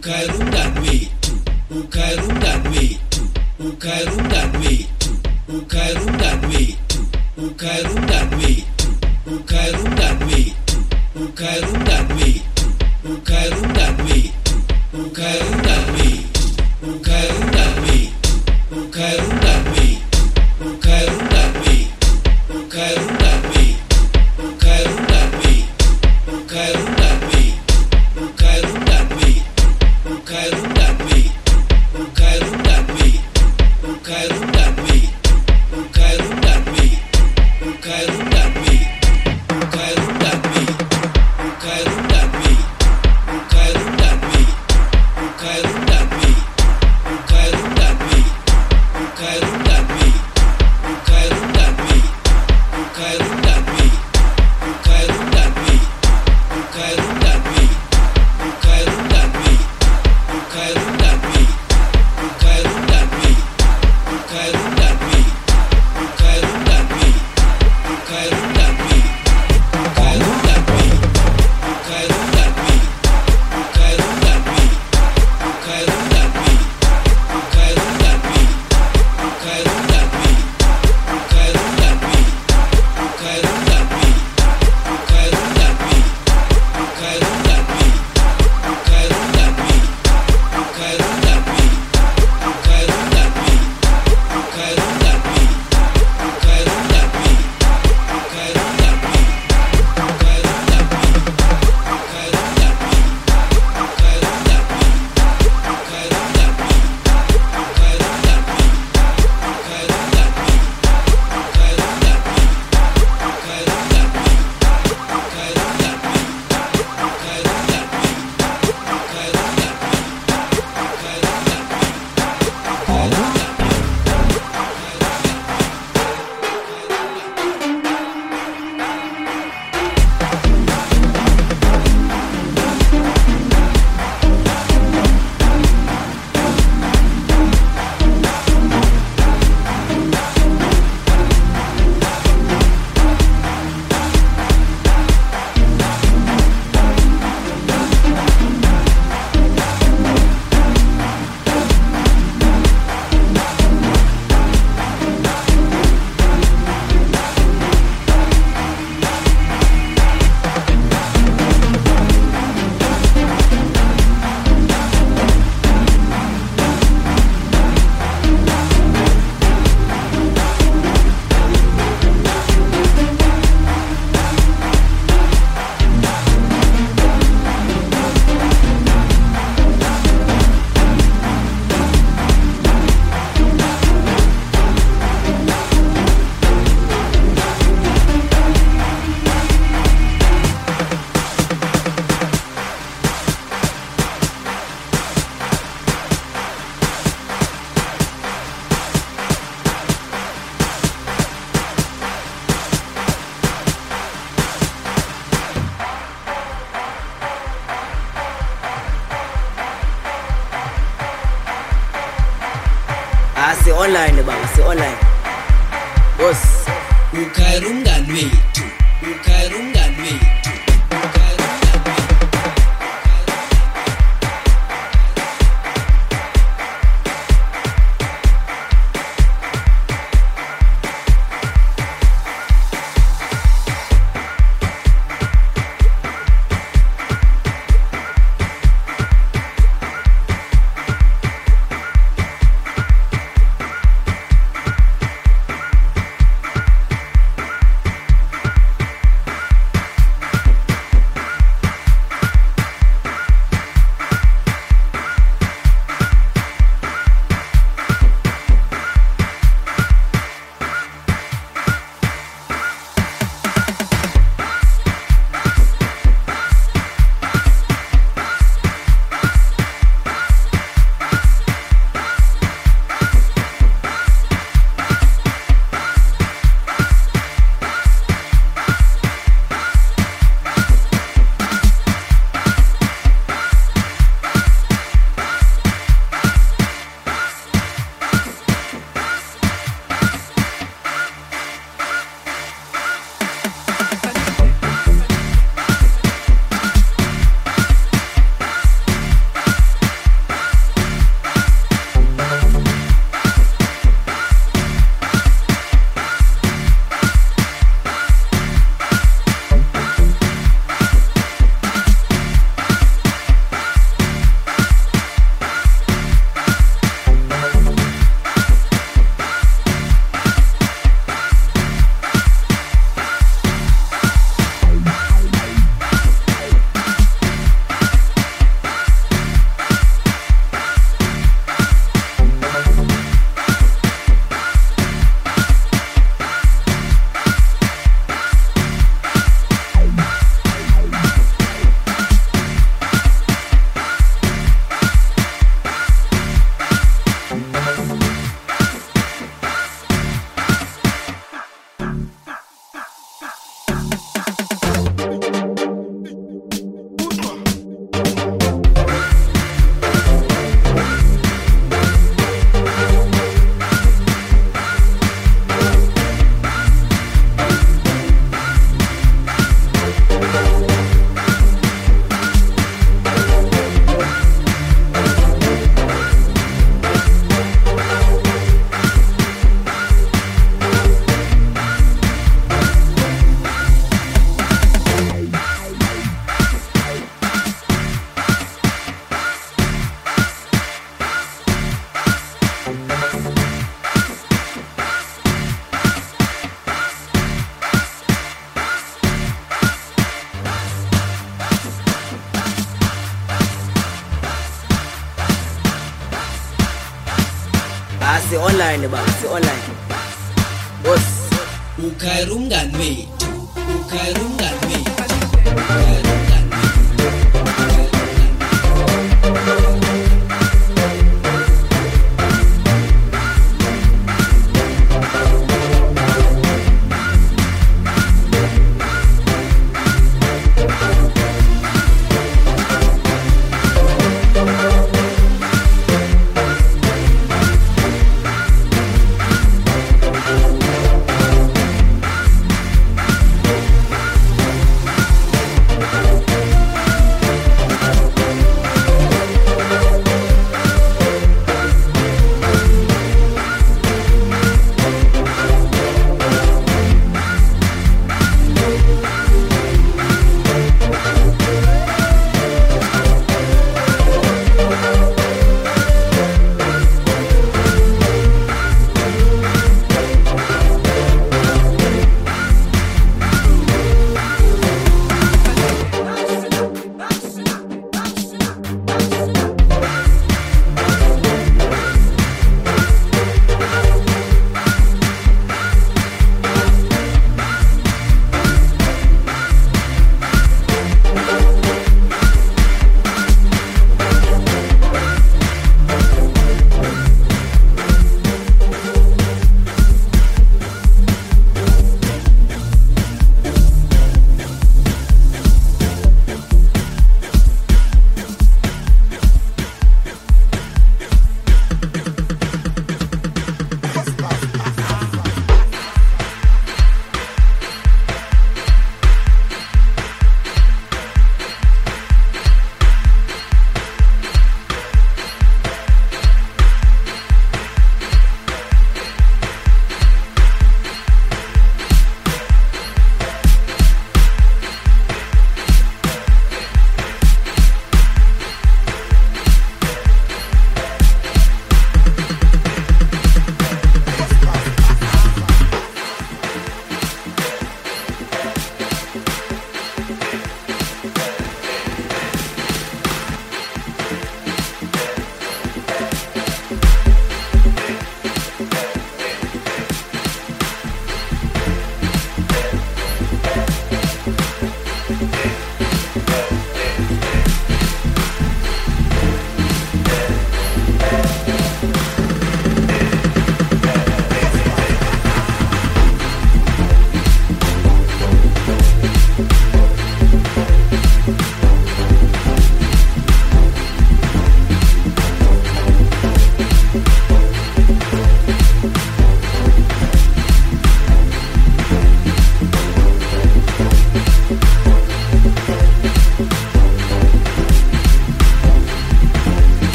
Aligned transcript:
ukarunga 0.00 0.62
rwethu 0.76 1.32
ukarunga 1.78 2.52
rwethu 2.64 3.22
ukarunga 3.68 4.40
rwethu 4.52 5.10
ukarunga 5.56 6.30
rwethu 6.42 7.00
ukarunga 7.46 8.18
rwethu 8.32 8.88
ukarunga 9.36 10.08
rwethu 10.20 10.76
ukarunga 11.24 11.96
rwethu 12.08 12.66
ukarunga 13.12 13.86
rwethu 13.98 14.54
ukarunga 15.02 15.74
rwethu 15.90 16.44
ukarunga 16.90 17.64
rwethu 17.76 18.32
ukarunga 18.80 19.52
rwethu 19.66 19.89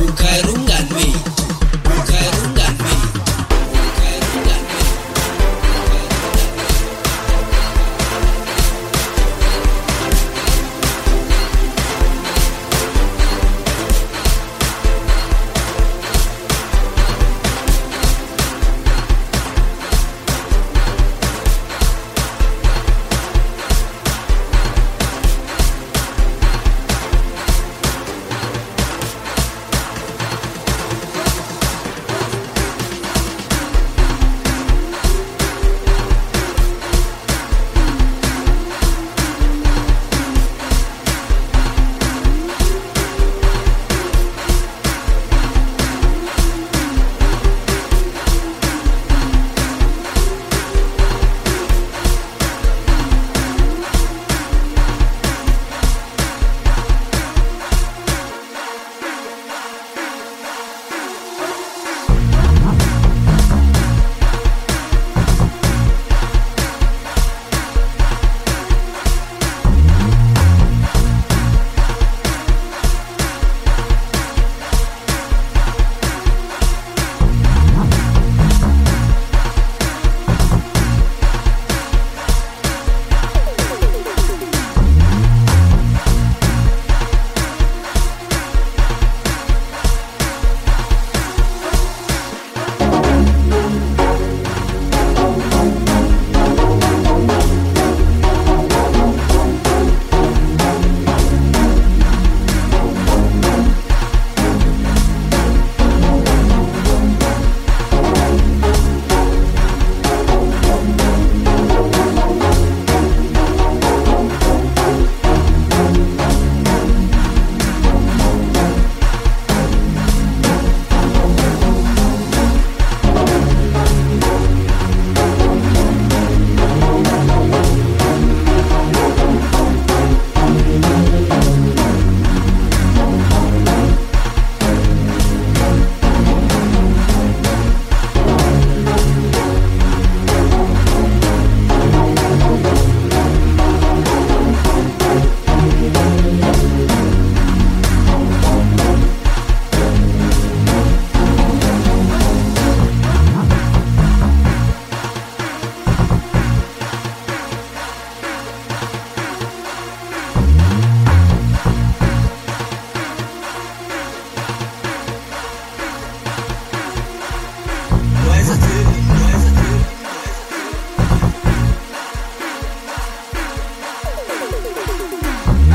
buka 0.00 0.32
rungan 0.46 0.88
é 0.96 1.29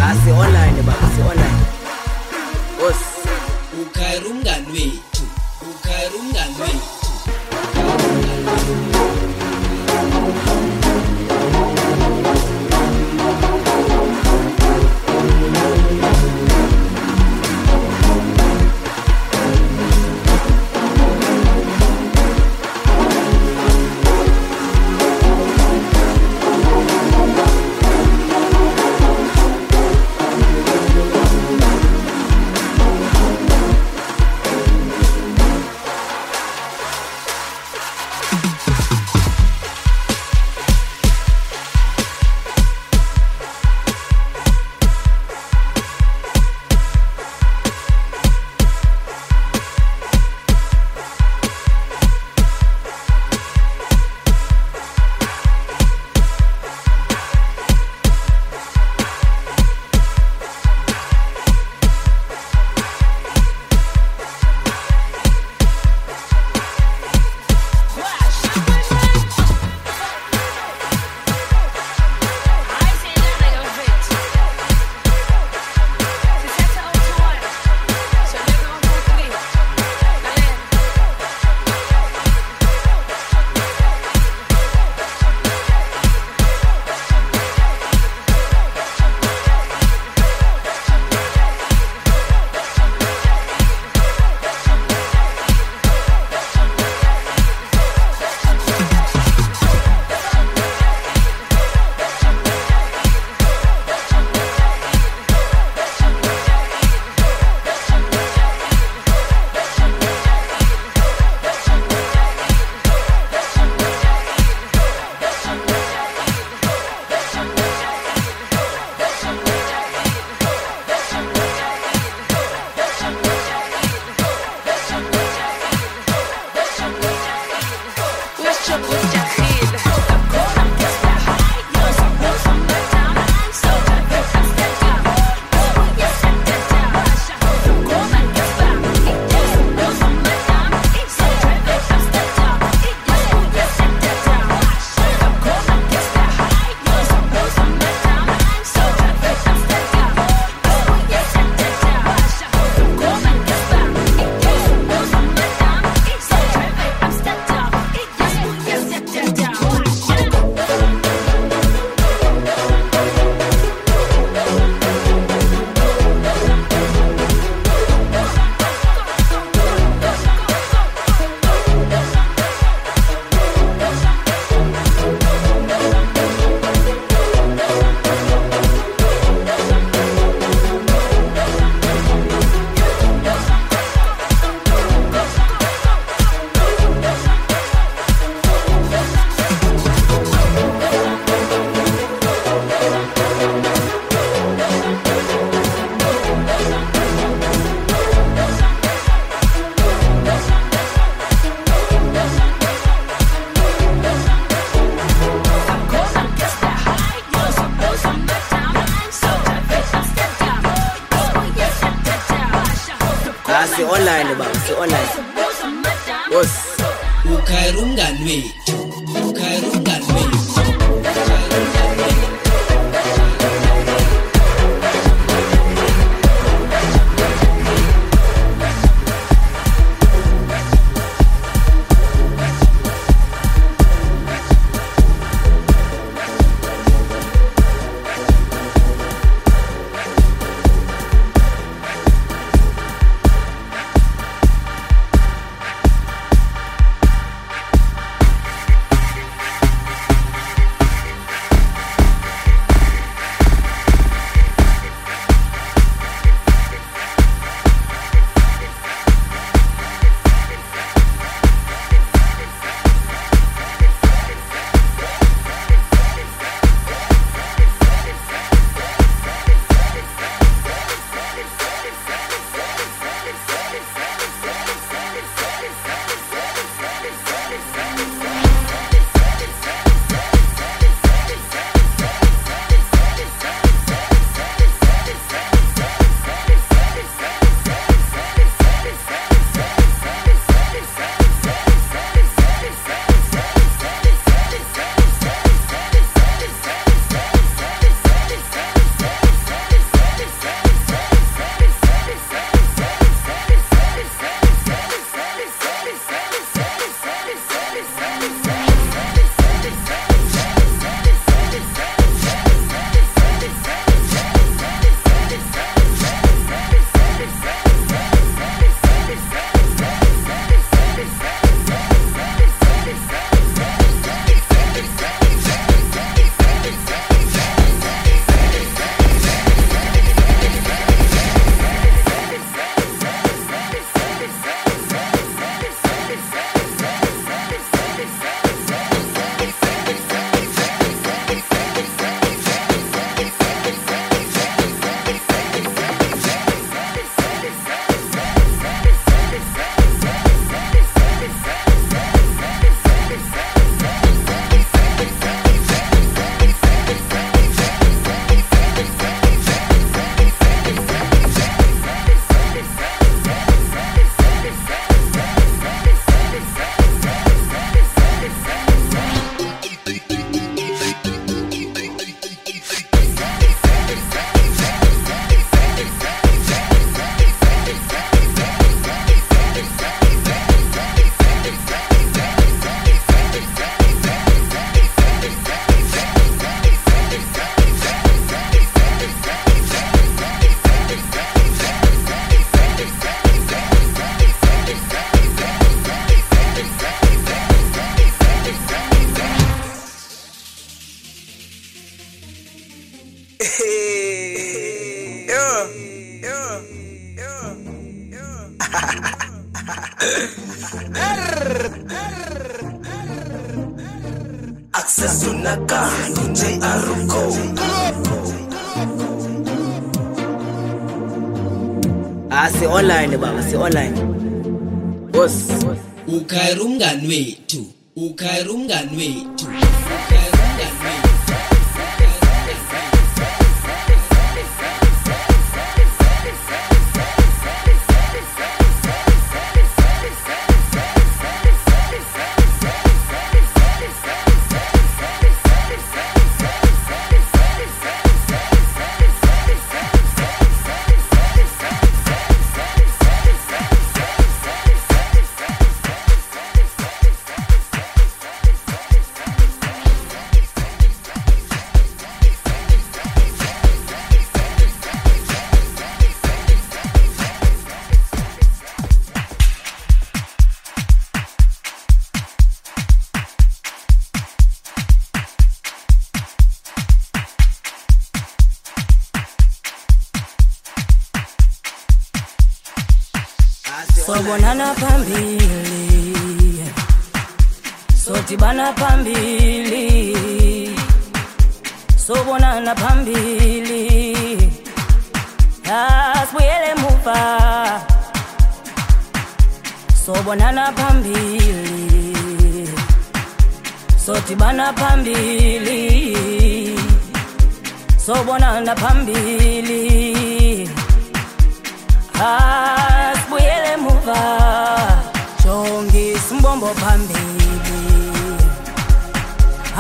asi 0.10 0.30
online 0.32 0.82
baba 0.88 1.08
si 1.16 1.22
online. 1.32 1.62
Bosi 2.78 3.22
ukhayira 3.82 4.28
umngani 4.32 4.68
wethu 4.76 5.24
ukhayira 5.72 6.16
umngani 6.20 6.56
wethu 6.62 6.95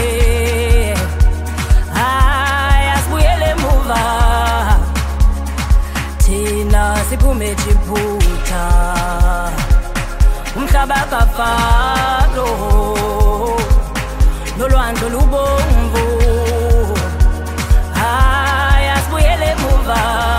Hayi 1.96 2.86
asibuyele 2.96 3.48
emuva. 3.54 4.02
Thina 6.22 6.82
siphume 7.08 7.48
jiphutha 7.62 8.64
umhlaba 10.56 11.00
kafaro 11.10 12.50
nolwandle 14.58 15.08
lubomvu. 15.14 16.06
Hayi 17.98 18.88
asibuyele 18.96 19.46
emuva. 19.54 20.35